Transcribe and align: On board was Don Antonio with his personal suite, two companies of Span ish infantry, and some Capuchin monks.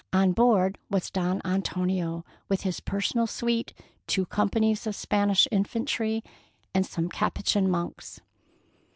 On 0.11 0.31
board 0.31 0.79
was 0.89 1.11
Don 1.11 1.43
Antonio 1.45 2.25
with 2.49 2.61
his 2.61 2.79
personal 2.79 3.27
suite, 3.27 3.71
two 4.07 4.25
companies 4.25 4.87
of 4.87 4.95
Span 4.95 5.29
ish 5.29 5.47
infantry, 5.51 6.23
and 6.73 6.87
some 6.87 7.07
Capuchin 7.07 7.69
monks. 7.69 8.19